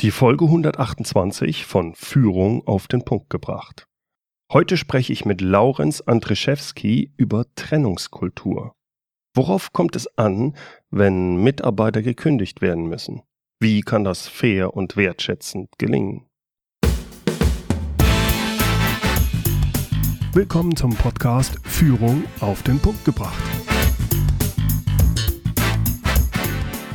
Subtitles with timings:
[0.00, 3.84] Die Folge 128 von Führung auf den Punkt gebracht.
[4.50, 8.72] Heute spreche ich mit Laurenz Andrzejewski über Trennungskultur.
[9.36, 10.56] Worauf kommt es an,
[10.88, 13.20] wenn Mitarbeiter gekündigt werden müssen?
[13.60, 16.24] Wie kann das fair und wertschätzend gelingen?
[20.32, 23.59] Willkommen zum Podcast Führung auf den Punkt gebracht.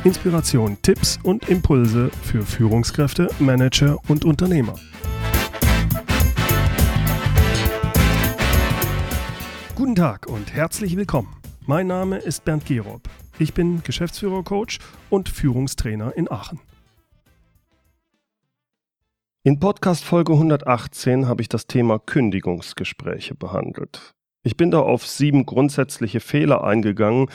[0.06, 4.76] Inspiration, Tipps und Impulse für Führungskräfte, Manager und Unternehmer.
[9.74, 11.34] Guten Tag und herzlich willkommen.
[11.66, 13.08] Mein Name ist Bernd Gerob.
[13.40, 14.78] Ich bin Geschäftsführer-Coach
[15.10, 16.60] und Führungstrainer in Aachen.
[19.42, 24.14] In Podcast Folge 118 habe ich das Thema Kündigungsgespräche behandelt.
[24.44, 27.28] Ich bin da auf sieben grundsätzliche Fehler eingegangen,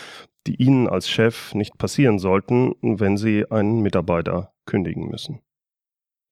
[0.47, 5.41] die Ihnen als Chef nicht passieren sollten, wenn Sie einen Mitarbeiter kündigen müssen.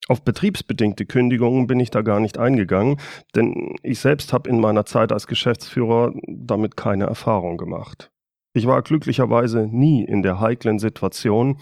[0.08, 3.00] Auf betriebsbedingte Kündigungen bin ich da gar nicht eingegangen,
[3.36, 8.12] denn ich selbst habe in meiner Zeit als Geschäftsführer damit keine Erfahrung gemacht.
[8.54, 11.60] Ich war glücklicherweise nie in der heiklen Situation,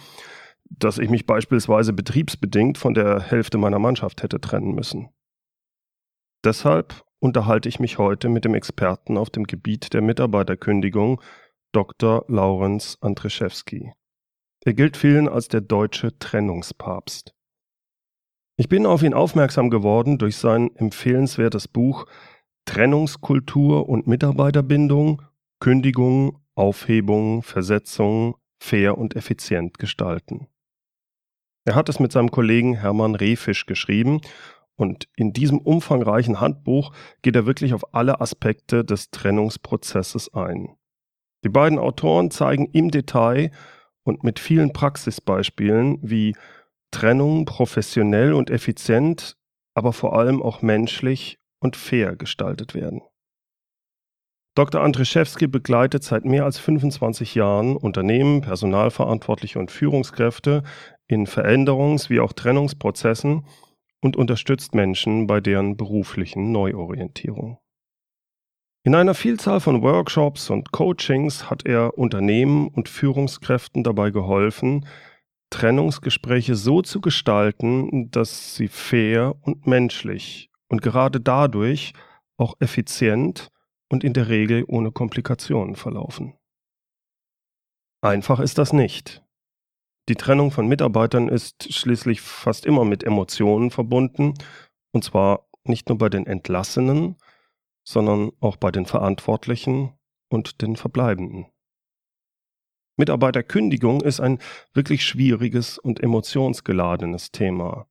[0.69, 5.09] dass ich mich beispielsweise betriebsbedingt von der Hälfte meiner Mannschaft hätte trennen müssen.
[6.45, 11.21] Deshalb unterhalte ich mich heute mit dem Experten auf dem Gebiet der Mitarbeiterkündigung,
[11.71, 12.25] Dr.
[12.27, 13.91] Laurenz Andrzejewski.
[14.63, 17.33] Er gilt vielen als der deutsche Trennungspapst.
[18.57, 22.05] Ich bin auf ihn aufmerksam geworden durch sein empfehlenswertes Buch
[22.65, 25.21] Trennungskultur und Mitarbeiterbindung,
[25.59, 30.47] Kündigung, Aufhebung, Versetzung, fair und effizient gestalten.
[31.65, 34.21] Er hat es mit seinem Kollegen Hermann Rehfisch geschrieben
[34.75, 40.76] und in diesem umfangreichen Handbuch geht er wirklich auf alle Aspekte des Trennungsprozesses ein.
[41.47, 43.51] Die beiden Autoren zeigen im Detail
[44.03, 46.35] und mit vielen Praxisbeispielen, wie
[46.91, 49.37] Trennung professionell und effizient,
[49.73, 53.01] aber vor allem auch menschlich und fair gestaltet werden.
[54.55, 54.81] Dr.
[54.81, 60.63] Andrzejewski begleitet seit mehr als 25 Jahren Unternehmen, Personalverantwortliche und Führungskräfte
[61.07, 63.45] in Veränderungs- wie auch Trennungsprozessen
[64.01, 67.57] und unterstützt Menschen bei deren beruflichen Neuorientierung.
[68.83, 74.85] In einer Vielzahl von Workshops und Coachings hat er Unternehmen und Führungskräften dabei geholfen,
[75.49, 81.93] Trennungsgespräche so zu gestalten, dass sie fair und menschlich und gerade dadurch
[82.37, 83.49] auch effizient
[83.89, 86.33] und in der Regel ohne Komplikationen verlaufen.
[88.01, 89.23] Einfach ist das nicht.
[90.09, 94.33] Die Trennung von Mitarbeitern ist schließlich fast immer mit Emotionen verbunden,
[94.91, 97.17] und zwar nicht nur bei den Entlassenen,
[97.87, 99.93] sondern auch bei den Verantwortlichen
[100.27, 101.45] und den Verbleibenden.
[102.97, 104.39] Mitarbeiterkündigung ist ein
[104.73, 107.87] wirklich schwieriges und emotionsgeladenes Thema.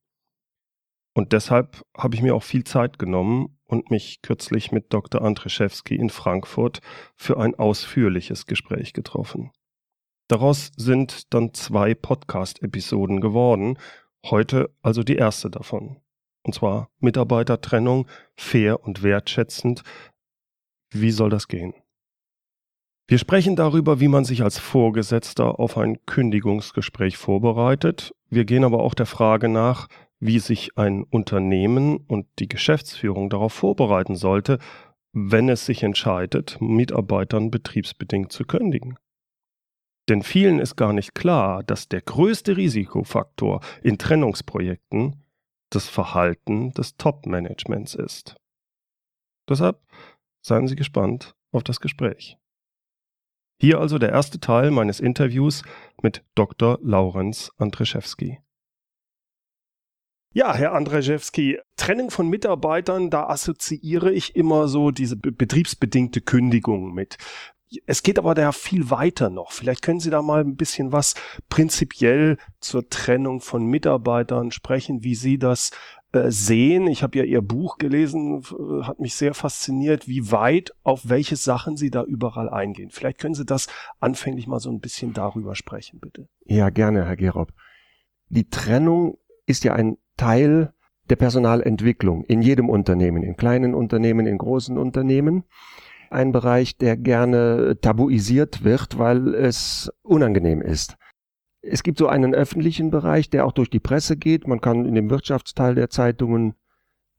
[1.14, 5.22] Und deshalb habe ich mir auch viel Zeit genommen und mich kürzlich mit Dr.
[5.22, 6.80] Andrzejewski in Frankfurt
[7.14, 9.50] für ein ausführliches Gespräch getroffen.
[10.28, 13.78] Daraus sind dann zwei Podcast-Episoden geworden,
[14.26, 16.02] heute also die erste davon
[16.46, 19.82] und zwar Mitarbeitertrennung, fair und wertschätzend.
[20.92, 21.74] Wie soll das gehen?
[23.08, 28.14] Wir sprechen darüber, wie man sich als Vorgesetzter auf ein Kündigungsgespräch vorbereitet.
[28.30, 33.52] Wir gehen aber auch der Frage nach, wie sich ein Unternehmen und die Geschäftsführung darauf
[33.52, 34.58] vorbereiten sollte,
[35.12, 38.98] wenn es sich entscheidet, Mitarbeitern betriebsbedingt zu kündigen.
[40.08, 45.25] Denn vielen ist gar nicht klar, dass der größte Risikofaktor in Trennungsprojekten
[45.76, 48.36] das Verhalten des Top-Managements ist.
[49.48, 49.80] Deshalb
[50.42, 52.38] seien Sie gespannt auf das Gespräch.
[53.60, 55.62] Hier also der erste Teil meines Interviews
[56.02, 56.78] mit Dr.
[56.82, 58.40] Laurenz Andrzejewski.
[60.34, 67.16] Ja, Herr Andrzejewski, Trennung von Mitarbeitern, da assoziiere ich immer so diese betriebsbedingte Kündigung mit.
[67.84, 69.50] Es geht aber da viel weiter noch.
[69.50, 71.14] Vielleicht können Sie da mal ein bisschen was
[71.48, 75.72] prinzipiell zur Trennung von Mitarbeitern sprechen, wie Sie das
[76.12, 76.86] äh, sehen.
[76.86, 78.42] Ich habe ja Ihr Buch gelesen,
[78.82, 82.90] hat mich sehr fasziniert, wie weit, auf welche Sachen Sie da überall eingehen.
[82.90, 83.66] Vielleicht können Sie das
[83.98, 86.28] anfänglich mal so ein bisschen darüber sprechen, bitte.
[86.44, 87.52] Ja, gerne, Herr Gerob.
[88.28, 90.72] Die Trennung ist ja ein Teil
[91.10, 95.44] der Personalentwicklung in jedem Unternehmen, in kleinen Unternehmen, in großen Unternehmen
[96.10, 100.96] ein Bereich, der gerne tabuisiert wird, weil es unangenehm ist.
[101.62, 104.46] Es gibt so einen öffentlichen Bereich, der auch durch die Presse geht.
[104.46, 106.54] Man kann in dem Wirtschaftsteil der Zeitungen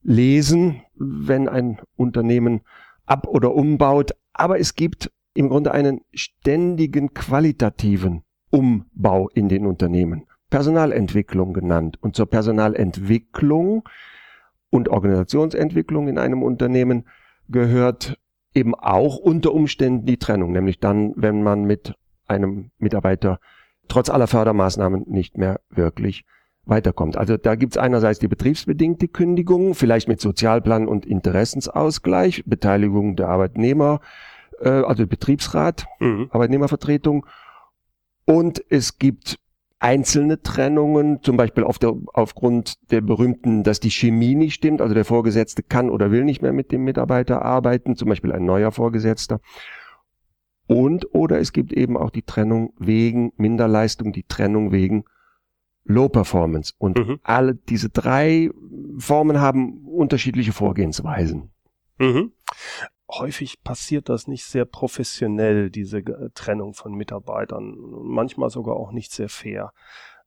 [0.03, 2.61] lesen, wenn ein Unternehmen
[3.05, 4.11] ab- oder umbaut.
[4.33, 10.27] Aber es gibt im Grunde einen ständigen qualitativen Umbau in den Unternehmen.
[10.49, 11.97] Personalentwicklung genannt.
[12.01, 13.83] Und zur Personalentwicklung
[14.69, 17.05] und Organisationsentwicklung in einem Unternehmen
[17.49, 18.17] gehört
[18.57, 21.93] eben auch unter Umständen die Trennung, nämlich dann, wenn man mit
[22.27, 23.39] einem Mitarbeiter
[23.87, 26.25] trotz aller Fördermaßnahmen nicht mehr wirklich
[26.65, 27.15] weiterkommt.
[27.15, 34.01] Also da gibt's einerseits die betriebsbedingte Kündigung, vielleicht mit Sozialplan und Interessensausgleich, Beteiligung der Arbeitnehmer,
[34.59, 36.27] äh, also Betriebsrat, mhm.
[36.31, 37.25] Arbeitnehmervertretung.
[38.25, 39.37] Und es gibt
[39.79, 44.93] einzelne Trennungen, zum Beispiel auf der, aufgrund der berühmten, dass die Chemie nicht stimmt, also
[44.93, 48.71] der Vorgesetzte kann oder will nicht mehr mit dem Mitarbeiter arbeiten, zum Beispiel ein neuer
[48.71, 49.39] Vorgesetzter.
[50.67, 55.05] Und oder es gibt eben auch die Trennung wegen Minderleistung, die Trennung wegen
[55.85, 56.73] Low Performance.
[56.77, 57.19] Und mhm.
[57.23, 58.49] alle diese drei
[58.97, 61.51] Formen haben unterschiedliche Vorgehensweisen.
[61.99, 62.31] Mhm.
[63.09, 69.29] Häufig passiert das nicht sehr professionell, diese Trennung von Mitarbeitern, manchmal sogar auch nicht sehr
[69.29, 69.71] fair.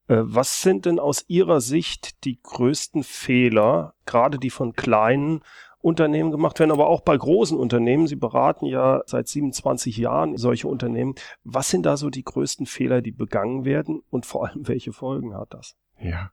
[0.09, 5.43] Äh, was sind denn aus Ihrer Sicht die größten Fehler, gerade die von kleinen
[5.83, 8.07] Unternehmen gemacht werden, aber auch bei großen Unternehmen.
[8.07, 11.15] Sie beraten ja seit 27 Jahren solche Unternehmen.
[11.43, 15.35] Was sind da so die größten Fehler, die begangen werden und vor allem welche Folgen
[15.35, 15.77] hat das?
[15.99, 16.33] Ja.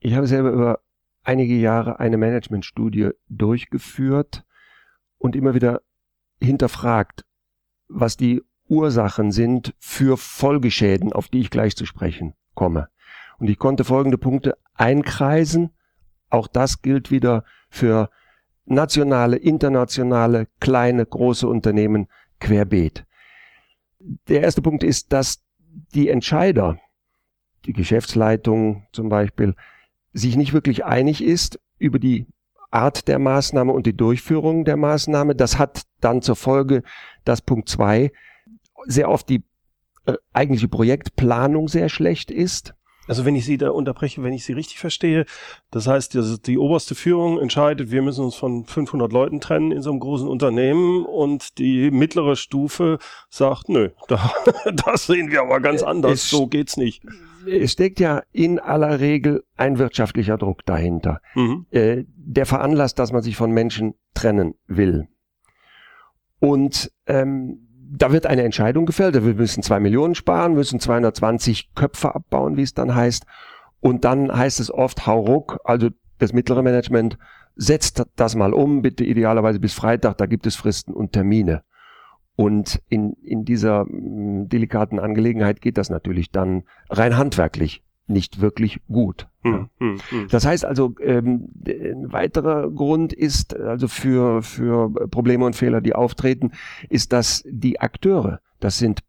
[0.00, 0.80] Ich habe selber über
[1.22, 4.44] einige Jahre eine Managementstudie durchgeführt
[5.20, 5.82] und immer wieder
[6.40, 7.24] hinterfragt,
[7.86, 12.88] was die Ursachen sind für Folgeschäden, auf die ich gleich zu sprechen komme.
[13.38, 15.70] Und ich konnte folgende Punkte einkreisen.
[16.30, 18.10] Auch das gilt wieder für
[18.64, 22.08] nationale, internationale, kleine, große Unternehmen
[22.38, 23.04] querbeet.
[24.28, 25.42] Der erste Punkt ist, dass
[25.94, 26.78] die Entscheider,
[27.66, 29.54] die Geschäftsleitung zum Beispiel,
[30.12, 32.26] sich nicht wirklich einig ist über die
[32.70, 35.34] Art der Maßnahme und die Durchführung der Maßnahme.
[35.34, 36.82] Das hat dann zur Folge,
[37.24, 38.12] dass Punkt zwei
[38.86, 39.42] sehr oft die
[40.06, 42.74] äh, eigentliche Projektplanung sehr schlecht ist.
[43.10, 45.26] Also wenn ich Sie da unterbreche, wenn ich Sie richtig verstehe,
[45.72, 49.82] das heißt, die, die oberste Führung entscheidet, wir müssen uns von 500 Leuten trennen in
[49.82, 54.32] so einem großen Unternehmen und die mittlere Stufe sagt, nö, da,
[54.86, 57.02] das sehen wir aber ganz anders, es, so geht's nicht.
[57.46, 61.66] Es steckt ja in aller Regel ein wirtschaftlicher Druck dahinter, mhm.
[61.70, 65.08] äh, der veranlasst, dass man sich von Menschen trennen will.
[66.38, 69.14] Und ähm, da wird eine Entscheidung gefällt.
[69.14, 73.26] Wir müssen zwei Millionen sparen, müssen 220 Köpfe abbauen, wie es dann heißt.
[73.80, 75.88] Und dann heißt es oft, hau ruck, also
[76.18, 77.18] das mittlere Management
[77.56, 81.62] setzt das mal um, bitte idealerweise bis Freitag, da gibt es Fristen und Termine.
[82.40, 88.40] Und in, in dieser mh, mm, delikaten Angelegenheit geht das natürlich dann rein handwerklich nicht
[88.40, 89.28] wirklich gut.
[89.42, 90.28] Hm, hm, hm.
[90.30, 95.94] Das heißt also, ähm, ein weiterer Grund ist also für, für Probleme und Fehler, die
[95.94, 96.52] auftreten,
[96.88, 99.00] ist, dass die Akteure, das sind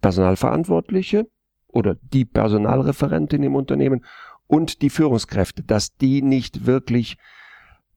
[0.00, 1.28] Personalverantwortliche
[1.68, 4.04] oder die Personalreferentin im Unternehmen
[4.48, 7.18] und die Führungskräfte, dass die nicht wirklich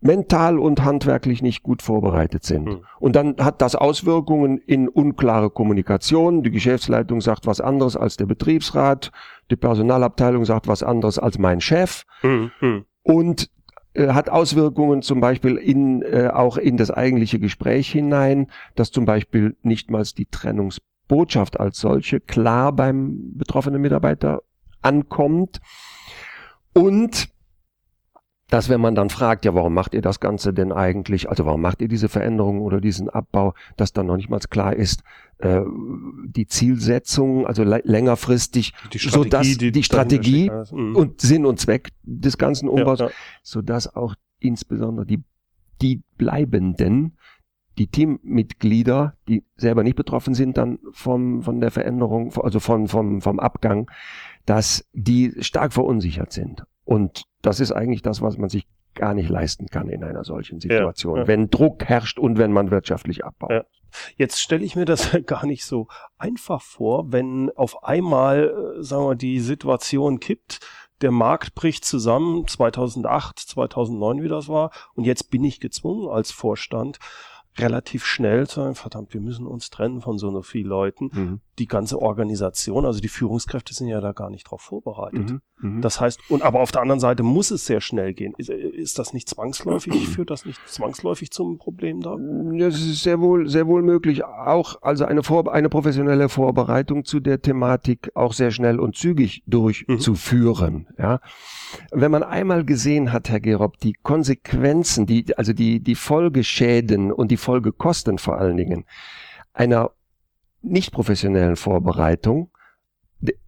[0.04, 2.66] mental und handwerklich nicht gut vorbereitet sind.
[2.66, 2.86] Mhm.
[3.00, 6.44] Und dann hat das Auswirkungen in unklare Kommunikation.
[6.44, 9.12] Die Geschäftsleitung sagt was anderes als der Betriebsrat,
[9.50, 12.04] die Personalabteilung sagt was anderes als mein Chef.
[12.22, 12.86] Mhm.
[13.04, 13.50] Und
[13.94, 19.06] äh, hat Auswirkungen zum Beispiel in, äh, auch in das eigentliche Gespräch hinein, dass zum
[19.06, 24.42] Beispiel nicht mal die Trennungsbotschaft als solche klar beim betroffenen Mitarbeiter
[24.82, 25.62] ankommt.
[26.74, 27.30] Und
[28.50, 31.62] dass wenn man dann fragt, ja, warum macht ihr das Ganze denn eigentlich, also warum
[31.62, 35.04] macht ihr diese Veränderung oder diesen Abbau, dass dann noch nicht mal klar ist,
[35.40, 35.62] äh,
[36.26, 40.96] die Zielsetzung, also längerfristig, die so dass die, die Strategie mhm.
[40.96, 43.12] und Sinn und Zweck des ganzen Umbaus, ja, ja.
[43.42, 45.24] so dass auch insbesondere die,
[45.82, 47.18] die Bleibenden,
[47.78, 53.22] die Teammitglieder, die selber nicht betroffen sind dann vom, von der Veränderung, also von, vom,
[53.22, 53.90] vom Abgang,
[54.46, 56.66] dass die stark verunsichert sind.
[56.86, 60.60] Und das ist eigentlich das, was man sich gar nicht leisten kann in einer solchen
[60.60, 61.28] Situation, ja, ja.
[61.28, 63.52] wenn Druck herrscht und wenn man wirtschaftlich abbaut.
[63.52, 63.64] Ja.
[64.18, 65.88] Jetzt stelle ich mir das gar nicht so
[66.18, 70.60] einfach vor, wenn auf einmal, äh, sagen wir, die Situation kippt,
[71.02, 76.32] der Markt bricht zusammen, 2008, 2009, wie das war, und jetzt bin ich gezwungen als
[76.32, 77.00] Vorstand,
[77.58, 81.10] relativ schnell zu sagen, verdammt, wir müssen uns trennen von so vielen Leuten.
[81.14, 81.42] Mhm.
[81.60, 85.32] Die ganze Organisation, also die Führungskräfte sind ja da gar nicht drauf vorbereitet.
[85.32, 85.42] Mhm.
[85.64, 85.82] Mhm.
[85.82, 88.34] Das heißt, und aber auf der anderen Seite muss es sehr schnell gehen.
[88.38, 89.94] Ist, ist das nicht zwangsläufig?
[90.10, 92.18] Führt das nicht zwangsläufig zum Problem da?
[92.58, 94.24] Das ist sehr wohl, sehr wohl möglich.
[94.24, 99.44] Auch, also eine, Vor eine professionelle Vorbereitung zu der Thematik auch sehr schnell und zügig
[99.48, 100.88] durchzuführen.
[100.90, 100.96] Mhm.
[100.98, 101.20] Ja.
[101.92, 107.32] Wenn man einmal gesehen hat, Herr Gerob, die Konsequenzen, die, also die, die Folgeschäden und
[107.32, 108.86] die Folgekosten vor allen Dingen
[109.54, 109.92] einer
[110.64, 112.50] nicht professionellen Vorbereitung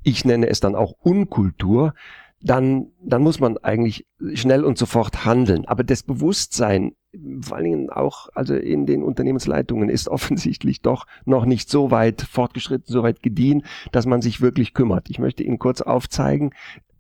[0.04, 1.94] ich nenne es dann auch Unkultur,
[2.42, 5.66] dann, dann muss man eigentlich schnell und sofort handeln.
[5.66, 6.94] Aber das Bewusstsein,
[7.42, 12.22] vor allen Dingen auch also in den Unternehmensleitungen, ist offensichtlich doch noch nicht so weit
[12.22, 15.10] fortgeschritten, so weit gediehen, dass man sich wirklich kümmert.
[15.10, 16.52] Ich möchte Ihnen kurz aufzeigen,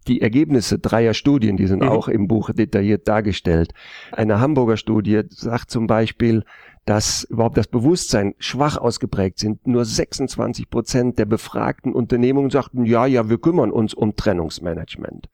[0.07, 1.89] die Ergebnisse dreier Studien, die sind mhm.
[1.89, 3.73] auch im Buch detailliert dargestellt.
[4.11, 6.43] Eine Hamburger Studie sagt zum Beispiel,
[6.85, 9.65] dass überhaupt das Bewusstsein schwach ausgeprägt sind.
[9.65, 15.29] Nur 26 Prozent der befragten Unternehmungen sagten, ja, ja, wir kümmern uns um Trennungsmanagement.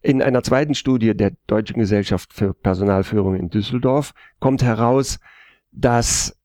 [0.00, 5.20] In einer zweiten Studie der Deutschen Gesellschaft für Personalführung in Düsseldorf kommt heraus,
[5.70, 6.36] dass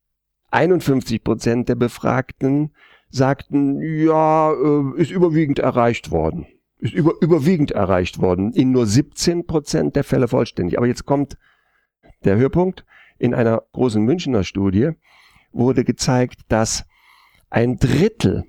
[0.51, 2.73] 51 Prozent der Befragten
[3.09, 6.45] sagten, ja, äh, ist überwiegend erreicht worden.
[6.79, 8.53] Ist über, überwiegend erreicht worden.
[8.53, 10.77] In nur 17 Prozent der Fälle vollständig.
[10.77, 11.37] Aber jetzt kommt
[12.23, 12.85] der Höhepunkt.
[13.17, 14.91] In einer großen Münchner Studie
[15.51, 16.85] wurde gezeigt, dass
[17.49, 18.43] ein Drittel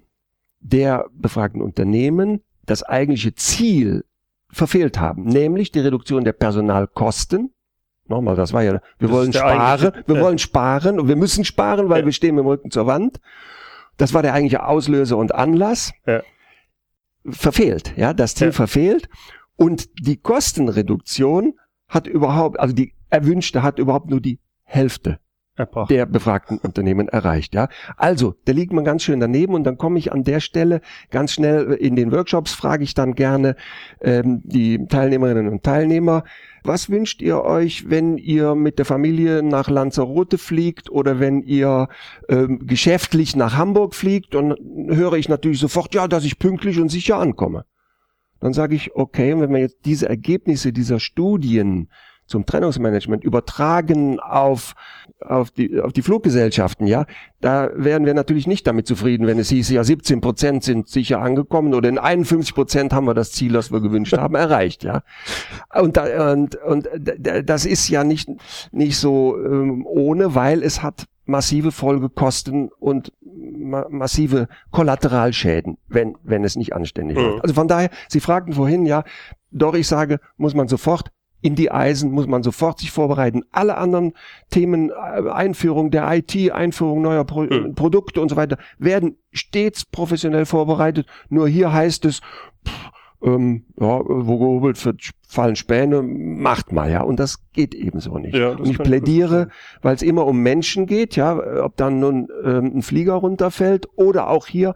[0.61, 4.05] der befragten Unternehmen das eigentliche Ziel
[4.51, 7.53] verfehlt haben, nämlich die Reduktion der Personalkosten.
[8.07, 10.23] Nochmal, das war ja, wir das wollen sparen, wir ja.
[10.23, 12.07] wollen sparen und wir müssen sparen, weil ja.
[12.07, 13.21] wir stehen mit dem Rücken zur Wand.
[13.99, 15.93] Das war der eigentliche Auslöser und Anlass.
[16.07, 16.23] Ja.
[17.31, 19.09] Verfehlt, ja, das Ziel verfehlt.
[19.57, 21.55] Und die Kostenreduktion
[21.89, 25.19] hat überhaupt, also die erwünschte hat überhaupt nur die Hälfte
[25.59, 25.91] Erbracht.
[25.91, 27.55] der befragten Unternehmen erreicht.
[27.55, 30.81] Ja, also da liegt man ganz schön daneben und dann komme ich an der Stelle
[31.11, 33.57] ganz schnell in den Workshops frage ich dann gerne
[34.01, 36.25] ähm, die Teilnehmerinnen und Teilnehmer,
[36.65, 41.89] was wünscht ihr euch, wenn ihr mit der Familie nach Lanzarote fliegt oder wenn ihr
[42.29, 44.35] ähm, geschäftlich nach Hamburg fliegt?
[44.35, 44.55] Und
[44.89, 47.65] höre ich natürlich sofort, ja, dass ich pünktlich und sicher ankomme.
[48.41, 51.89] Dann sage ich, okay, wenn wir jetzt diese Ergebnisse dieser Studien
[52.29, 54.75] zum Trennungsmanagement übertragen auf,
[55.21, 57.07] auf, die, auf die Fluggesellschaften, ja,
[57.41, 61.21] da wären wir natürlich nicht damit zufrieden, wenn es hieß, ja, 17 Prozent sind sicher
[61.21, 65.03] angekommen oder in 51 Prozent haben wir das Ziel, das wir gewünscht haben, erreicht, ja.
[65.75, 66.89] Und, da, und, und
[67.45, 68.29] das ist ja nicht,
[68.71, 76.43] nicht so ähm, ohne, weil es hat massive Folgekosten und ma massive Kollateralschäden, wenn, wenn
[76.43, 77.25] es nicht anständig mhm.
[77.25, 77.43] läuft.
[77.43, 79.05] Also von daher, Sie fragten vorhin, ja,
[79.51, 83.43] doch ich sage, muss man sofort in die Eisen muss man sofort sich vorbereiten.
[83.53, 84.13] Alle anderen
[84.51, 87.75] Themen, äh, Einführung der IT, Einführung neuer Pro mhm.
[87.75, 91.07] Produkte und so weiter, werden stets professionell vorbereitet.
[91.29, 92.21] Nur hier heißt es,
[92.67, 92.91] pff,
[93.23, 97.03] ähm, ja, wo gehobelt wird, fallen Späne, macht mal, ja.
[97.03, 98.37] Und das geht ebenso nicht.
[98.37, 99.49] Ja, und ich plädiere,
[99.83, 104.29] weil es immer um Menschen geht, ja, ob dann nun ähm, ein Flieger runterfällt oder
[104.29, 104.75] auch hier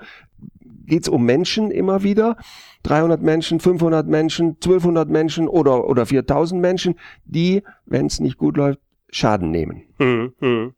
[0.86, 2.36] geht es um Menschen immer wieder.
[2.82, 8.56] 300 Menschen, 500 Menschen, 1200 Menschen oder, oder 4000 Menschen, die, wenn es nicht gut
[8.56, 9.82] läuft, Schaden nehmen.
[9.98, 10.74] Hm, hm.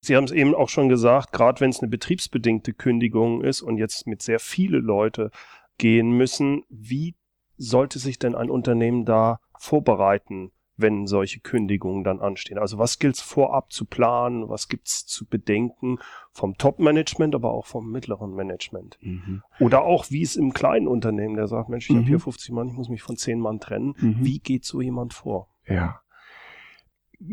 [0.00, 3.76] Sie haben es eben auch schon gesagt, gerade wenn es eine betriebsbedingte Kündigung ist und
[3.76, 5.30] jetzt mit sehr viele Leute
[5.76, 7.14] gehen müssen, wie
[7.58, 10.52] sollte sich denn ein Unternehmen da vorbereiten?
[10.80, 12.58] Wenn solche Kündigungen dann anstehen.
[12.58, 15.98] Also was gilt es vorab zu planen, was gibt es zu bedenken
[16.32, 18.98] vom Top-Management, aber auch vom mittleren Management.
[19.00, 19.42] Mhm.
[19.58, 22.00] Oder auch wie es im kleinen Unternehmen, der sagt, Mensch, ich mhm.
[22.00, 23.94] habe hier 50 Mann, ich muss mich von 10 Mann trennen.
[23.98, 24.16] Mhm.
[24.20, 25.48] Wie geht so jemand vor?
[25.66, 26.00] Ja.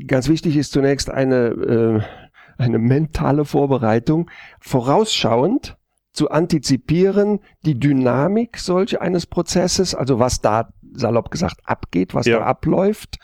[0.08, 2.02] Ganz wichtig ist zunächst eine, äh,
[2.58, 5.78] eine mentale Vorbereitung, vorausschauend
[6.18, 12.40] zu antizipieren, die Dynamik solch eines Prozesses, also was da salopp gesagt abgeht, was ja.
[12.40, 13.18] da abläuft,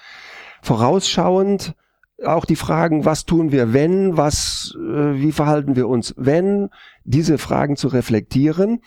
[0.61, 1.75] vorausschauend
[2.23, 6.69] auch die Fragen, was tun wir, wenn, was, äh, wie verhalten wir uns, wenn,
[7.03, 8.81] diese Fragen zu reflektieren.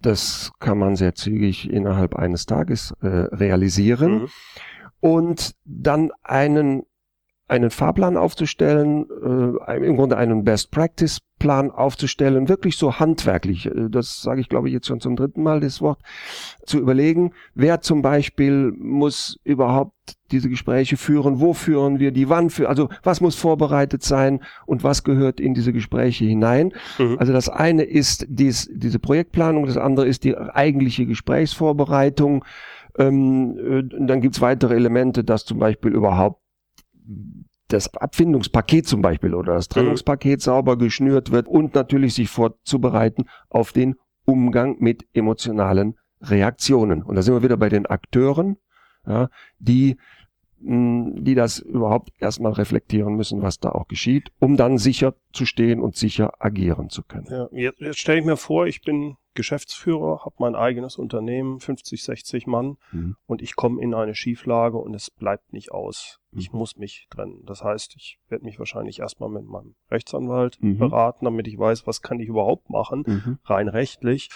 [0.00, 4.12] Das kann man sehr zügig innerhalb eines Tages äh, realisieren.
[4.12, 4.28] Mhm.
[5.00, 6.82] Und dann einen
[7.48, 9.06] einen Fahrplan aufzustellen,
[9.66, 14.48] äh, im Grunde einen Best Practice Plan aufzustellen, wirklich so handwerklich, äh, das sage ich
[14.48, 16.00] glaube ich jetzt schon zum dritten Mal das Wort,
[16.66, 19.92] zu überlegen, wer zum Beispiel muss überhaupt
[20.30, 24.84] diese Gespräche führen, wo führen wir die, wann für, also was muss vorbereitet sein und
[24.84, 26.72] was gehört in diese Gespräche hinein.
[26.98, 27.16] Mhm.
[27.18, 32.44] Also das eine ist dies, diese Projektplanung, das andere ist die eigentliche Gesprächsvorbereitung.
[32.98, 36.40] Ähm, äh, dann gibt's weitere Elemente, dass zum Beispiel überhaupt
[37.68, 43.72] das Abfindungspaket zum Beispiel oder das Trennungspaket sauber geschnürt wird und natürlich sich vorzubereiten auf
[43.72, 47.02] den Umgang mit emotionalen Reaktionen.
[47.02, 48.56] Und da sind wir wieder bei den Akteuren,
[49.06, 49.96] ja, die
[50.60, 55.80] die das überhaupt erstmal reflektieren müssen, was da auch geschieht, um dann sicher zu stehen
[55.80, 57.26] und sicher agieren zu können.
[57.30, 62.02] Ja, jetzt, jetzt stelle ich mir vor, ich bin Geschäftsführer, habe mein eigenes Unternehmen, 50,
[62.02, 63.16] 60 Mann mhm.
[63.26, 66.18] und ich komme in eine Schieflage und es bleibt nicht aus.
[66.32, 66.38] Mhm.
[66.40, 67.44] Ich muss mich trennen.
[67.46, 70.78] Das heißt, ich werde mich wahrscheinlich erstmal mit meinem Rechtsanwalt mhm.
[70.78, 73.38] beraten, damit ich weiß, was kann ich überhaupt machen, mhm.
[73.44, 74.28] rein rechtlich.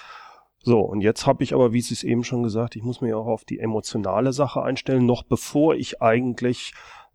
[0.60, 3.12] So, und jetzt habe ich aber, wie Sie es eben schon gesagt, ich muss mich
[3.12, 6.72] auch auf die emotionale Sache einstellen, noch bevor ich eigentlich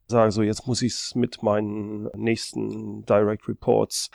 [0.08, 4.10] sage, so jetzt muss ich es mit meinen nächsten Direct Reports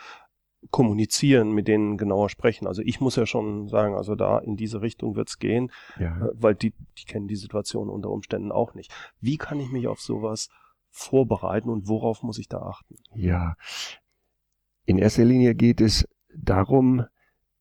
[0.70, 2.66] kommunizieren, mit denen genauer sprechen.
[2.66, 6.16] Also ich muss ja schon sagen, also da in diese Richtung wird's gehen, ja.
[6.16, 8.92] Äh, weil die, die kennen die Situation unter Umständen auch nicht.
[9.20, 10.48] Wie kann ich mich auf sowas
[10.90, 12.96] vorbereiten und worauf muss ich da achten?
[13.14, 13.56] Ja,
[14.84, 17.04] in erster Linie geht es darum,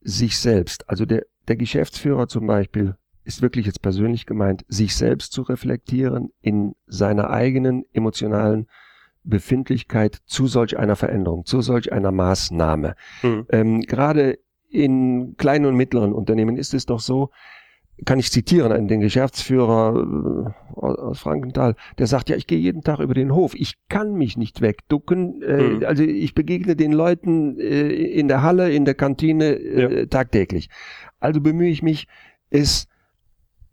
[0.01, 5.31] sich selbst, also der, der Geschäftsführer zum Beispiel, ist wirklich jetzt persönlich gemeint, sich selbst
[5.31, 8.67] zu reflektieren in seiner eigenen emotionalen
[9.24, 12.96] Befindlichkeit zu solch einer Veränderung, zu solch einer Maßnahme.
[13.22, 13.46] Mhm.
[13.50, 17.30] Ähm, gerade in kleinen und mittleren Unternehmen ist es doch so,
[18.06, 23.00] kann ich zitieren, den Geschäftsführer äh, aus Frankenthal, der sagt, ja, ich gehe jeden Tag
[23.00, 25.86] über den Hof, ich kann mich nicht wegducken, äh, mhm.
[25.86, 30.06] also ich begegne den Leuten äh, in der Halle, in der Kantine äh, ja.
[30.08, 30.70] tagtäglich.
[31.20, 32.08] Also bemühe ich mich,
[32.50, 32.88] es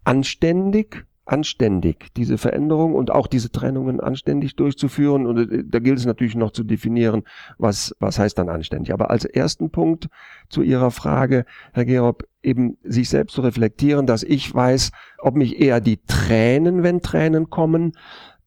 [0.04, 5.26] anständig, anständig, diese Veränderung und auch diese Trennungen anständig durchzuführen.
[5.26, 7.22] Und äh, da gilt es natürlich noch zu definieren,
[7.58, 8.92] was, was heißt dann anständig.
[8.92, 10.08] Aber als ersten Punkt
[10.48, 15.60] zu Ihrer Frage, Herr Gerob, eben sich selbst zu reflektieren, dass ich weiß, ob mich
[15.60, 17.92] eher die Tränen, wenn Tränen kommen,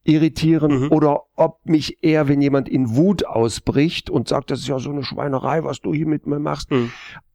[0.03, 0.91] irritieren mhm.
[0.91, 4.89] oder ob mich eher, wenn jemand in Wut ausbricht und sagt, das ist ja so
[4.89, 6.91] eine Schweinerei, was du hier mit mir machst, mhm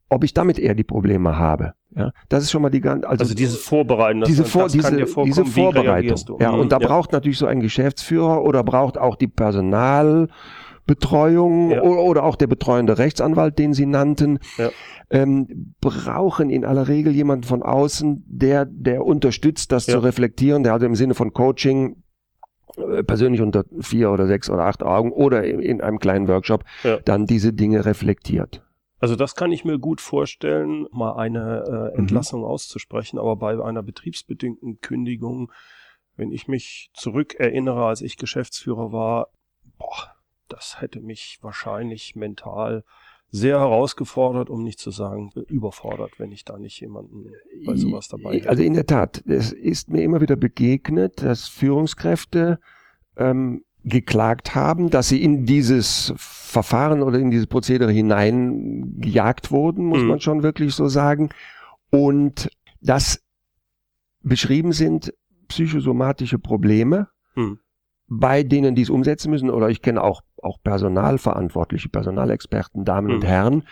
[0.08, 1.74] ob ich damit eher die Probleme habe.
[1.94, 4.72] Ja, das ist schon mal die ganze, also, also dieses Vorbereiten, diese, das, Vor, das
[4.72, 6.38] diese, diese Vorbereitung.
[6.40, 6.86] Ja, und da ja.
[6.86, 11.80] braucht natürlich so ein Geschäftsführer oder braucht auch die Personalbetreuung ja.
[11.80, 14.68] oder, oder, auch der betreuende Rechtsanwalt, den Sie nannten, ja.
[15.10, 20.74] ähm, brauchen in aller Regel jemanden von außen, der, der unterstützt, das zu reflektieren, der
[20.74, 22.02] also im Sinne von Coaching
[22.76, 26.62] äh, persönlich unter vier oder sechs oder acht Augen oder in einem kleinen Workshop
[27.06, 28.65] dann diese Dinge reflektiert.
[28.98, 32.00] Also das kann ich mir gut vorstellen, mal eine äh, mhm.
[32.00, 32.46] Entlassung mhm.
[32.46, 35.52] auszusprechen, aber bei einer betriebsbedingten Kündigung,
[36.16, 39.28] wenn ich mich zurückerinnere, als ich Geschäftsführer war,
[39.78, 40.14] boah,
[40.48, 42.84] das hätte mich wahrscheinlich mental
[43.30, 47.26] sehr herausgefordert, um nicht zu sagen überfordert, wenn ich da nicht jemanden
[47.66, 48.48] bei sowas dabei hätte.
[48.48, 52.60] Also in der Tat, es ist mir immer wieder begegnet, dass Führungskräfte
[53.16, 60.02] ähm, geklagt haben, dass sie in dieses Verfahren oder in dieses Prozedere hineingejagt wurden, muss
[60.02, 60.08] mhm.
[60.08, 61.30] man schon wirklich so sagen.
[61.90, 63.22] Und dass
[64.22, 65.14] beschrieben sind
[65.46, 67.60] psychosomatische Probleme, mhm.
[68.08, 69.50] bei denen die es umsetzen müssen.
[69.50, 73.14] Oder ich kenne auch, auch Personalverantwortliche, Personalexperten, Damen mhm.
[73.14, 73.62] und Herren,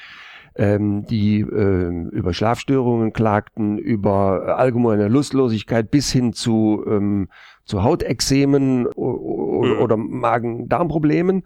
[0.57, 7.29] ähm, die äh, über Schlafstörungen klagten, über allgemeine Lustlosigkeit bis hin zu, ähm,
[7.65, 8.91] zu Hautexemen mhm.
[8.95, 11.45] oder Magen-Darm-Problemen.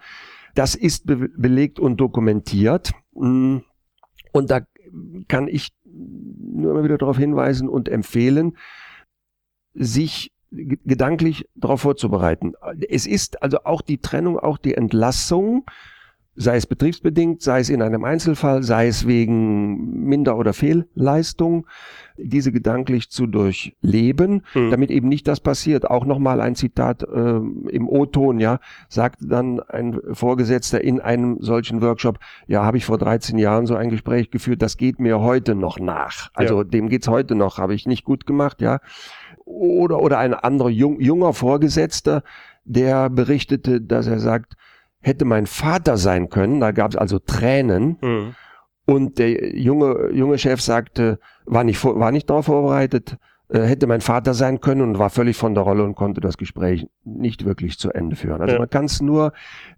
[0.55, 2.93] Das ist be belegt und dokumentiert.
[3.15, 3.59] Mm.
[4.33, 4.61] Und da
[5.29, 8.57] kann ich nur immer wieder darauf hinweisen und empfehlen,
[9.75, 12.55] sich gedanklich darauf vorzubereiten.
[12.89, 15.65] Es ist also auch die Trennung, auch die Entlassung
[16.39, 21.67] sei es betriebsbedingt, sei es in einem Einzelfall, sei es wegen Minder- oder Fehlleistung,
[22.17, 24.71] diese gedanklich zu durchleben, mhm.
[24.71, 25.91] damit eben nicht das passiert.
[25.91, 31.83] Auch nochmal ein Zitat äh, im O-Ton, ja, sagt dann ein Vorgesetzter in einem solchen
[31.83, 35.57] Workshop, ja, habe ich vor 13 Jahren so ein Gespräch geführt, das geht mir heute
[35.57, 36.31] noch nach.
[36.35, 36.65] Also ja.
[36.65, 38.79] dem geht's heute noch, habe ich nicht gut gemacht, ja.
[39.45, 42.23] Oder, oder ein anderer jung, junger Vorgesetzter,
[42.65, 44.55] der berichtete, dass er sagt,
[45.01, 46.61] hätte mein Vater sein können.
[46.61, 47.99] Da gab es also Tränen.
[48.01, 48.35] Mhm.
[48.87, 53.19] Und der junge, junge Chef sagte, war nicht, war nicht darauf vorbereitet,
[53.51, 56.39] äh, hätte mein Vater sein können und war völlig von der Rolle und konnte das
[56.39, 58.41] Gespräch nicht wirklich zu Ende führen.
[58.41, 58.59] Also ja.
[58.59, 59.33] man kann es nur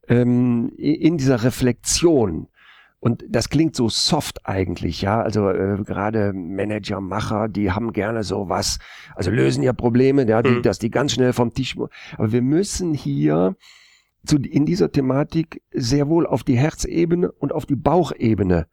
[0.09, 2.47] ähm, in dieser Reflexion
[3.01, 5.23] und das klingt so soft eigentlich, ja.
[5.23, 8.79] Also äh, gerade Manager, Macher, die haben gerne sowas,
[9.17, 10.63] also lösen ja Probleme, ja, die, mhm.
[10.63, 11.77] dass die ganz schnell vom Tisch.
[12.19, 13.57] Aber wir müssen hier
[14.25, 18.67] zu, in dieser Thematik sehr wohl auf die Herzebene und auf die Bauchebene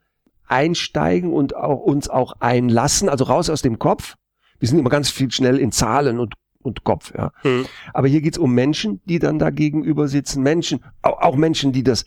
[0.45, 4.15] einsteigen und auch, uns auch einlassen, also raus aus dem Kopf.
[4.60, 7.31] Wir sind immer ganz viel schnell in Zahlen und, und Kopf, ja.
[7.41, 7.65] Hm.
[7.93, 11.83] Aber hier geht's um Menschen, die dann da gegenüber sitzen, Menschen, auch, auch Menschen, die
[11.83, 12.05] das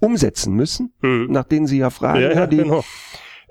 [0.00, 1.30] umsetzen müssen, hm.
[1.30, 2.84] nach denen Sie ja fragen, ja, ja, die, genau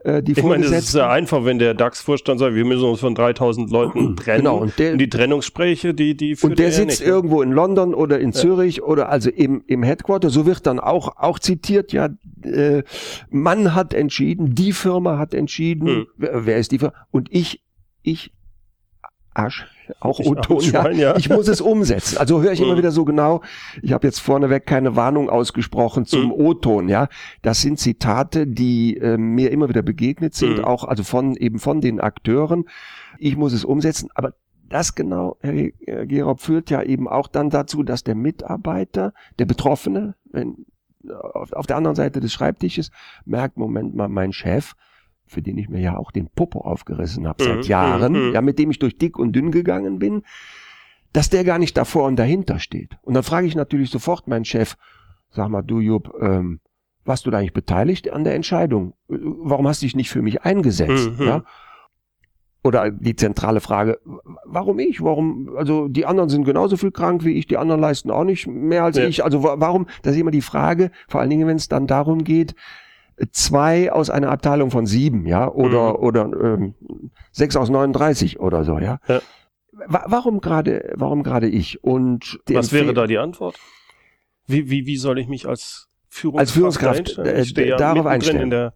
[0.04, 3.00] äh, die ich meine, es ist sehr einfach, wenn der DAX-Vorstand sagt, wir müssen uns
[3.00, 4.40] von 3000 Leuten trennen.
[4.40, 7.08] Genau, und, der, und die Trennungsgespräche, die, die Und der sitzt nicht, ne?
[7.08, 8.36] irgendwo in London oder in ja.
[8.36, 10.30] Zürich oder also im, im Headquarter.
[10.30, 12.10] So wird dann auch, auch zitiert, ja,
[12.44, 12.84] äh,
[13.30, 16.08] Mann hat entschieden, die Firma hat entschieden, hm.
[16.18, 16.94] wer, wer ist die Firma?
[17.12, 17.62] Und ich,
[18.02, 18.32] ich
[19.44, 19.68] Arsch,
[20.00, 20.90] auch O-Ton, ja.
[20.90, 21.18] ja.
[21.18, 22.18] Ich muss es umsetzen.
[22.18, 22.80] Also höre ich immer mhm.
[22.80, 23.42] wieder so genau.
[23.82, 26.32] Ich habe jetzt vorneweg keine Warnung ausgesprochen zum mhm.
[26.32, 27.08] O-Ton, ja.
[27.42, 30.66] Das sind Zitate, die äh, mir immer wieder begegnet sind, mhm.
[30.66, 32.66] auch also von eben von den Akteuren.
[33.18, 34.34] Ich muss es umsetzen, aber
[34.70, 40.16] das genau, Herr Gerob, führt ja eben auch dann dazu, dass der Mitarbeiter, der Betroffene,
[40.26, 40.66] wenn,
[41.34, 42.92] auf, auf der anderen Seite des Schreibtisches
[43.26, 44.76] merkt, Moment mal, mein Chef,
[45.30, 48.42] für den ich mir ja auch den Popo aufgerissen habe seit mhm, Jahren, mhm, ja,
[48.42, 50.24] mit dem ich durch dick und dünn gegangen bin,
[51.14, 52.98] dass der gar nicht davor und dahinter steht.
[53.04, 54.76] Und dann frage ich natürlich sofort meinen Chef,
[55.30, 56.60] sag mal, du Jupp, ähm,
[57.06, 58.94] warst du da eigentlich beteiligt an der Entscheidung?
[59.08, 61.12] Warum hast du dich nicht für mich eingesetzt?
[61.20, 61.26] Mhm.
[61.26, 61.44] Ja?
[62.64, 64.00] Oder die zentrale Frage,
[64.46, 65.02] warum ich?
[65.02, 68.48] Warum, also die anderen sind genauso viel krank wie ich, die anderen leisten auch nicht
[68.48, 69.06] mehr als ja.
[69.06, 69.24] ich.
[69.24, 72.56] Also warum, das ist immer die Frage, vor allen Dingen, wenn es dann darum geht,
[73.32, 76.04] zwei aus einer Abteilung von sieben, ja, oder, mhm.
[76.04, 76.76] oder ähm,
[77.32, 79.00] sechs aus 39 oder so, ja.
[79.08, 79.22] ja.
[79.88, 81.84] Warum gerade, warum gerade ich?
[81.84, 83.58] Und was wäre da die Antwort?
[84.46, 88.72] Wie, wie, wie soll ich mich als Führungskraft, als Führungskraft äh, ja darauf einstellen?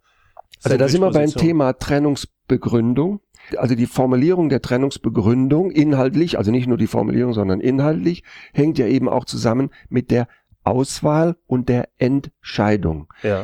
[0.63, 3.19] also da sind wir beim Thema Trennungsbegründung.
[3.57, 8.87] Also die Formulierung der Trennungsbegründung inhaltlich, also nicht nur die Formulierung, sondern inhaltlich, hängt ja
[8.87, 10.27] eben auch zusammen mit der
[10.63, 13.11] Auswahl und der Entscheidung.
[13.21, 13.43] Ja.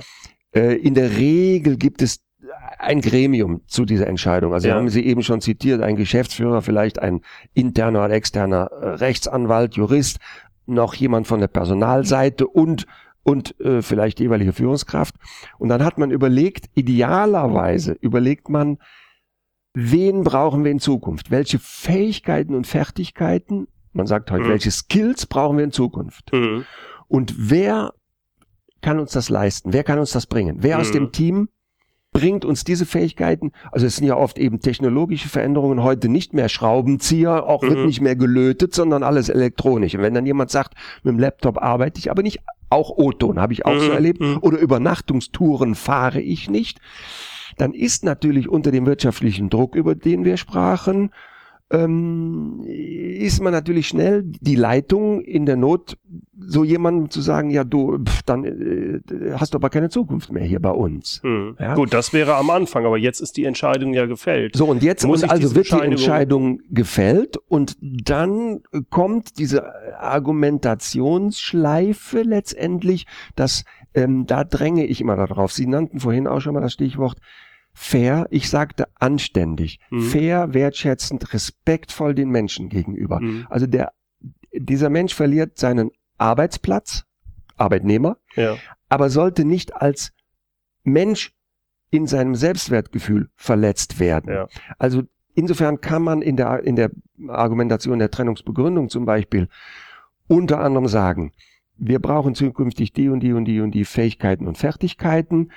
[0.54, 2.22] Äh, in der Regel gibt es
[2.78, 4.54] ein Gremium zu dieser Entscheidung.
[4.54, 4.76] Also ja.
[4.76, 7.22] haben Sie eben schon zitiert, ein Geschäftsführer, vielleicht ein
[7.54, 10.20] interner oder externer äh, Rechtsanwalt, Jurist,
[10.66, 12.86] noch jemand von der Personalseite und
[13.22, 15.14] und äh, vielleicht die jeweilige Führungskraft.
[15.58, 18.78] Und dann hat man überlegt, idealerweise überlegt man,
[19.74, 21.30] wen brauchen wir in Zukunft?
[21.30, 24.50] Welche Fähigkeiten und Fertigkeiten, man sagt heute, mhm.
[24.50, 26.32] welche Skills brauchen wir in Zukunft?
[26.34, 26.66] Mhm.
[27.08, 27.94] Und wer
[28.82, 29.74] kann uns das leisten?
[29.74, 30.58] Wer kann uns das bringen?
[30.60, 30.82] Wer mhm.
[30.82, 31.50] aus dem Team
[32.12, 33.52] bringt uns diese Fähigkeiten?
[33.72, 37.70] Also es sind ja oft eben technologische Veränderungen, heute nicht mehr Schraubenzieher, auch mhm.
[37.70, 39.96] wird nicht mehr gelötet, sondern alles elektronisch.
[39.96, 42.40] Und wenn dann jemand sagt, mit dem Laptop arbeite ich, aber nicht
[42.70, 43.80] auch O-Ton, habe ich auch mhm.
[43.80, 44.40] so erlebt, mhm.
[44.42, 46.80] oder Übernachtungstouren fahre ich nicht,
[47.58, 51.12] dann ist natürlich unter dem wirtschaftlichen Druck, über den wir sprachen,
[51.72, 56.00] ähm, ist man natürlich schnell die Leitung in der Not,
[56.40, 59.02] so jemandem zu sagen, ja du, pf, dann äh,
[59.36, 61.20] hast du aber keine Zukunft mehr hier bei uns.
[61.22, 61.58] Hm.
[61.60, 61.76] Ja?
[61.76, 64.56] Gut, das wäre am Anfang, aber jetzt ist die Entscheidung ja gefällt.
[64.56, 72.24] So und jetzt Muss und also wird die Entscheidung gefällt und dann kommt diese Argumentationsschleife
[72.24, 73.06] letztendlich,
[73.36, 75.52] dass ähm, da dränge ich immer darauf.
[75.52, 77.20] Sie nannten vorhin auch schon mal das Stichwort
[77.82, 80.02] fair, ich sagte anständig, mhm.
[80.02, 83.22] fair, wertschätzend, respektvoll den Menschen gegenüber.
[83.22, 83.48] Mhm.
[83.50, 83.94] Also der,
[84.52, 87.06] dieser Mensch verliert seinen Arbeitsplatz,
[87.56, 88.58] Arbeitnehmer, ja.
[88.90, 90.12] aber sollte nicht als
[90.84, 91.34] Mensch
[91.90, 94.34] in seinem Selbstwertgefühl verletzt werden.
[94.34, 94.48] Ja.
[94.78, 96.92] Also insofern kann man in der, in der
[97.30, 99.48] Argumentation der Trennungsbegründung zum Beispiel
[100.28, 101.32] unter anderem sagen,
[101.78, 105.52] wir brauchen zukünftig die und die und die und die Fähigkeiten und Fertigkeiten.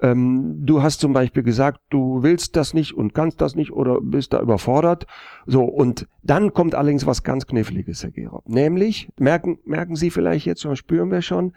[0.00, 4.00] Ähm, du hast zum Beispiel gesagt, du willst das nicht und kannst das nicht oder
[4.00, 5.06] bist da überfordert.
[5.46, 8.48] So, und dann kommt allerdings was ganz Kniffliges, Herr Gerob.
[8.48, 11.52] Nämlich, merken, merken Sie vielleicht jetzt schon, spüren wir schon,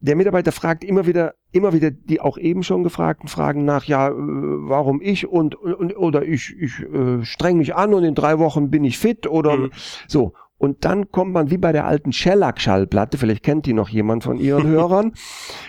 [0.00, 4.08] der Mitarbeiter fragt immer wieder, immer wieder die auch eben schon gefragten Fragen nach, ja,
[4.08, 8.38] äh, warum ich und, und oder ich, ich äh, streng mich an und in drei
[8.38, 9.70] Wochen bin ich fit oder mhm.
[10.06, 10.34] so.
[10.58, 14.38] Und dann kommt man wie bei der alten Shellac-Schallplatte, vielleicht kennt die noch jemand von
[14.38, 15.12] Ihren Hörern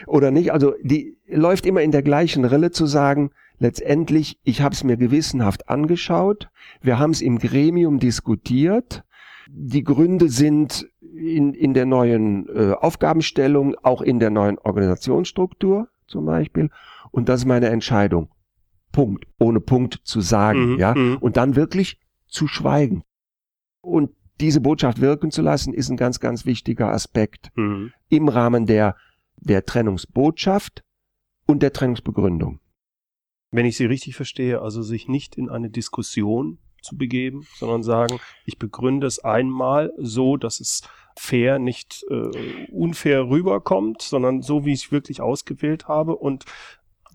[0.08, 0.52] oder nicht.
[0.52, 4.97] Also die läuft immer in der gleichen Rille zu sagen, letztendlich, ich habe es mir
[4.97, 6.49] gewissenhaft angeschaut,
[6.82, 9.04] wir haben es im Gremium diskutiert,
[9.52, 16.25] die Gründe sind in, in der neuen äh, Aufgabenstellung, auch in der neuen Organisationsstruktur zum
[16.25, 16.69] Beispiel.
[17.12, 18.30] Und das ist meine Entscheidung.
[18.91, 19.25] Punkt.
[19.39, 20.95] Ohne Punkt zu sagen, mhm, ja.
[20.95, 21.17] Mhm.
[21.17, 23.04] Und dann wirklich zu schweigen.
[23.82, 27.91] Und diese Botschaft wirken zu lassen, ist ein ganz, ganz wichtiger Aspekt mhm.
[28.10, 28.95] im Rahmen der,
[29.36, 30.84] der Trennungsbotschaft
[31.45, 32.60] und der Trennungsbegründung.
[33.52, 38.19] Wenn ich Sie richtig verstehe, also sich nicht in eine Diskussion zu begeben, sondern sagen,
[38.45, 40.84] ich begründe es einmal so, dass es
[41.17, 46.45] fair, nicht äh, unfair rüberkommt, sondern so, wie ich es wirklich ausgewählt habe und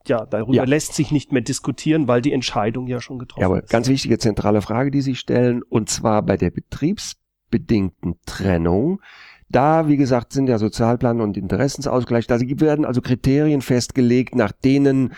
[0.08, 0.64] ja, darüber ja.
[0.64, 3.70] lässt sich nicht mehr diskutieren, weil die Entscheidung ja schon getroffen ja, aber ist.
[3.70, 9.00] Ganz wichtige zentrale Frage, die Sie stellen, und zwar bei der betriebsbedingten Trennung.
[9.48, 12.26] Da, wie gesagt, sind ja Sozialplan und Interessensausgleich.
[12.26, 15.12] Da werden also Kriterien festgelegt, nach denen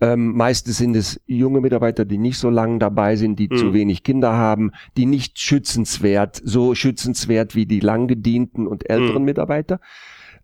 [0.00, 3.56] ähm, meistens sind es junge Mitarbeiter, die nicht so lange dabei sind, die mhm.
[3.56, 9.26] zu wenig Kinder haben, die nicht schützenswert, so schützenswert wie die langgedienten und älteren mhm.
[9.26, 9.80] Mitarbeiter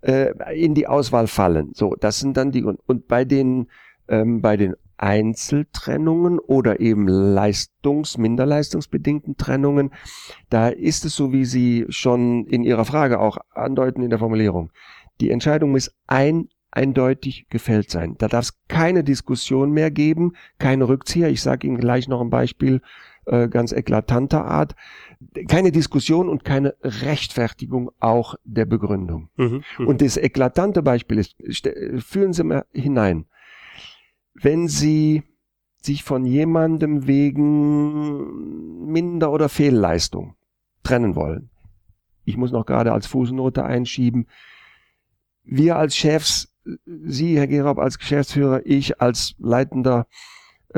[0.02, 1.72] äh, in die Auswahl fallen.
[1.74, 3.68] So, das sind dann die und, und bei den
[4.08, 9.92] ähm, bei den Einzeltrennungen oder eben leistungs-, minderleistungsbedingten Trennungen,
[10.50, 14.70] da ist es so, wie Sie schon in Ihrer Frage auch andeuten in der Formulierung.
[15.20, 18.14] Die Entscheidung muss ein eindeutig gefällt sein.
[18.18, 21.28] Da darf es keine Diskussion mehr geben, keine Rückzieher.
[21.28, 22.80] Ich sage Ihnen gleich noch ein Beispiel
[23.30, 24.74] äh, ganz eklatanter Art.
[25.48, 29.30] Keine Diskussion und keine Rechtfertigung auch der Begründung.
[29.36, 29.86] Mhm, mh.
[29.86, 33.26] Und das eklatante Beispiel ist, fühlen Sie mal hinein.
[34.34, 35.22] Wenn Sie
[35.82, 40.34] sich von jemandem wegen Minder- oder Fehlleistung
[40.82, 41.50] trennen wollen.
[42.24, 44.26] Ich muss noch gerade als Fußnote einschieben.
[45.42, 50.06] Wir als Chefs Sie, Herr Gerob, als Geschäftsführer, ich als leitender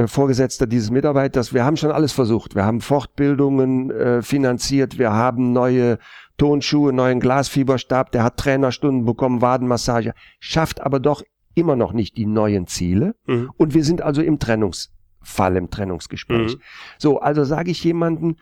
[0.07, 2.55] Vorgesetzter dieses Mitarbeiters, wir haben schon alles versucht.
[2.55, 5.99] Wir haben Fortbildungen äh, finanziert, wir haben neue
[6.39, 11.23] Tonschuhe, neuen Glasfieberstab, der hat Trainerstunden bekommen, Wadenmassage, schafft aber doch
[11.55, 13.15] immer noch nicht die neuen Ziele.
[13.27, 13.51] Mhm.
[13.57, 16.57] Und wir sind also im Trennungsfall, im Trennungsgespräch.
[16.57, 16.61] Mhm.
[16.99, 18.37] So, also sage ich jemanden,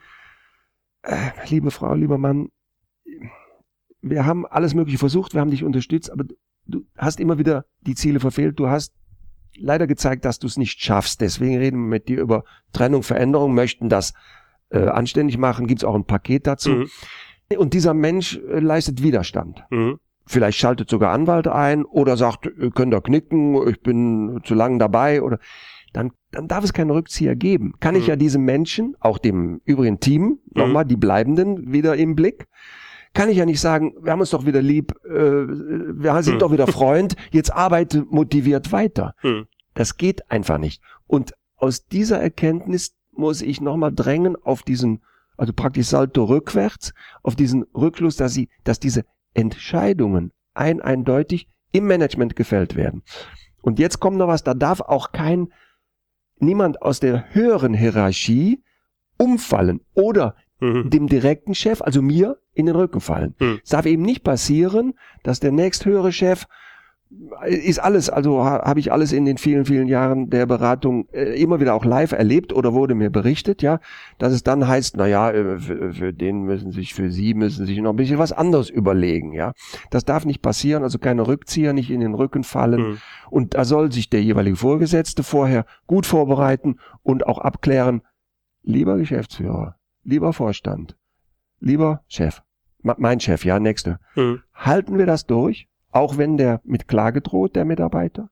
[1.03, 1.15] äh,
[1.49, 2.49] liebe Frau, lieber Mann,
[4.01, 6.23] wir haben alles Mögliche versucht, wir haben dich unterstützt, aber
[6.65, 8.57] du hast immer wieder die Ziele verfehlt.
[8.59, 8.93] Du hast
[9.57, 11.21] leider gezeigt, dass du es nicht schaffst.
[11.21, 14.13] Deswegen reden wir mit dir über Trennung, Veränderung, möchten das
[14.69, 15.67] äh, anständig machen.
[15.67, 16.69] Gibt es auch ein Paket dazu.
[16.69, 16.89] Mhm.
[17.57, 19.63] Und dieser Mensch äh, leistet Widerstand.
[19.69, 19.99] Mhm.
[20.25, 25.21] Vielleicht schaltet sogar Anwalt ein oder sagt, könnt ihr knicken, ich bin zu lang dabei
[25.21, 25.39] oder
[25.93, 27.73] dann, dann darf es keinen Rückzieher geben.
[27.79, 28.01] Kann mhm.
[28.01, 30.89] ich ja diesem Menschen, auch dem übrigen Team, nochmal mhm.
[30.89, 32.47] die Bleibenden wieder im Blick,
[33.13, 36.39] kann ich ja nicht sagen, wir haben uns doch wieder lieb, äh, wir sind hm.
[36.39, 39.15] doch wieder Freund, jetzt arbeite motiviert weiter.
[39.17, 39.47] Hm.
[39.73, 40.81] Das geht einfach nicht.
[41.07, 45.01] Und aus dieser Erkenntnis muss ich nochmal drängen auf diesen,
[45.37, 46.93] also praktisch Salto rückwärts,
[47.23, 53.03] auf diesen Rückschluss, dass sie, dass diese Entscheidungen ein eindeutig im Management gefällt werden.
[53.61, 55.51] Und jetzt kommt noch was, da darf auch kein,
[56.39, 58.63] niemand aus der höheren Hierarchie
[59.17, 60.89] umfallen oder mhm.
[60.89, 63.35] dem direkten Chef, also mir, in den Rücken fallen.
[63.39, 63.59] Mhm.
[63.63, 64.93] Es darf eben nicht passieren,
[65.23, 66.47] dass der nächsthöhere Chef
[67.45, 71.41] ist alles, also ha, habe ich alles in den vielen, vielen Jahren der Beratung äh,
[71.41, 73.79] immer wieder auch live erlebt oder wurde mir berichtet, ja,
[74.17, 77.65] dass es dann heißt, na ja, äh, für, für den müssen sich, für Sie müssen
[77.65, 79.51] sich noch ein bisschen was anderes überlegen, ja.
[79.89, 82.81] Das darf nicht passieren, also keine Rückzieher, nicht in den Rücken fallen.
[82.81, 82.97] Mhm.
[83.29, 88.03] Und da soll sich der jeweilige Vorgesetzte vorher gut vorbereiten und auch abklären,
[88.63, 90.97] lieber Geschäftsführer, lieber Vorstand,
[91.59, 92.41] lieber Chef,
[92.81, 94.41] mein Chef, ja, nächste, mhm.
[94.53, 98.29] halten wir das durch, auch wenn der mit Klage droht, der Mitarbeiter?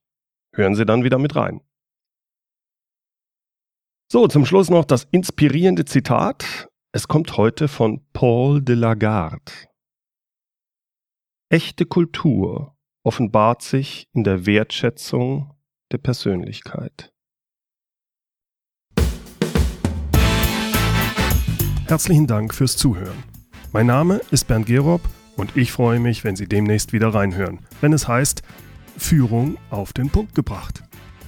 [0.52, 1.60] Hören Sie dann wieder mit rein.
[4.08, 6.68] So, zum Schluss noch das inspirierende Zitat.
[6.92, 9.52] Es kommt heute von Paul de Lagarde.
[11.48, 15.52] Echte Kultur offenbart sich in der Wertschätzung
[15.90, 17.12] der Persönlichkeit.
[21.88, 23.24] Herzlichen Dank fürs Zuhören.
[23.72, 25.00] Mein Name ist Bernd Gerob
[25.36, 28.42] und ich freue mich, wenn Sie demnächst wieder reinhören, wenn es heißt
[28.96, 30.85] Führung auf den Punkt gebracht.